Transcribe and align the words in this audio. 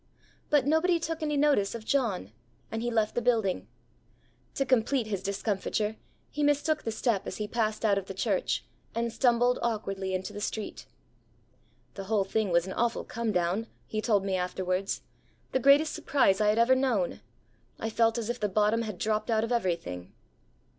But 0.49 0.65
nobody 0.65 0.99
took 0.99 1.21
any 1.21 1.37
notice 1.37 1.75
of 1.75 1.85
John, 1.85 2.31
and 2.71 2.81
he 2.81 2.89
left 2.89 3.13
the 3.13 3.21
building. 3.21 3.67
To 4.55 4.65
complete 4.65 5.05
his 5.05 5.21
discomfiture 5.21 5.95
he 6.31 6.41
mistook 6.41 6.81
the 6.81 6.91
step 6.91 7.27
as 7.27 7.37
he 7.37 7.47
passed 7.47 7.85
out 7.85 7.99
of 7.99 8.07
the 8.07 8.15
church 8.15 8.65
and 8.95 9.13
stumbled 9.13 9.59
awkwardly 9.61 10.15
into 10.15 10.33
the 10.33 10.41
street. 10.41 10.87
'The 11.93 12.05
whole 12.05 12.23
thing 12.23 12.49
was 12.49 12.65
an 12.65 12.73
awful 12.73 13.03
come 13.03 13.31
down,' 13.31 13.67
he 13.85 14.01
told 14.01 14.25
me 14.25 14.35
afterwards, 14.35 15.03
'the 15.51 15.59
greatest 15.59 15.93
surprise 15.93 16.41
I 16.41 16.49
had 16.49 16.57
ever 16.57 16.73
known. 16.73 17.21
I 17.79 17.91
felt 17.91 18.17
as 18.17 18.27
if 18.27 18.39
the 18.39 18.49
bottom 18.49 18.81
had 18.81 18.97
dropped 18.97 19.29
out 19.29 19.43
of 19.43 19.51
everything.' 19.51 20.13